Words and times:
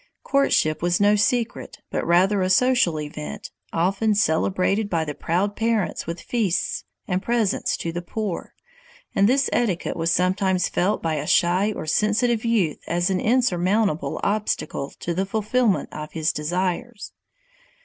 Courtship 0.23 0.81
was 0.81 0.99
no 0.99 1.15
secret, 1.15 1.77
but 1.91 2.03
rather 2.07 2.41
a 2.41 2.49
social 2.49 2.99
event, 2.99 3.51
often 3.71 4.15
celebrated 4.15 4.89
by 4.89 5.05
the 5.05 5.13
proud 5.13 5.55
parents 5.55 6.07
with 6.07 6.19
feasts 6.19 6.85
and 7.07 7.21
presents 7.21 7.77
to 7.77 7.91
the 7.91 8.01
poor, 8.01 8.55
and 9.13 9.29
this 9.29 9.47
etiquette 9.53 9.95
was 9.95 10.11
sometimes 10.11 10.67
felt 10.69 11.03
by 11.03 11.17
a 11.17 11.27
shy 11.27 11.71
or 11.73 11.85
sensitive 11.85 12.43
youth 12.43 12.79
as 12.87 13.11
an 13.11 13.19
insurmountable 13.19 14.19
obstacle 14.23 14.91
to 14.99 15.13
the 15.13 15.23
fulfilment 15.27 15.87
of 15.93 16.13
his 16.13 16.33
desires. 16.33 17.11